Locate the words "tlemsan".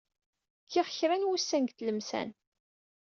1.77-2.29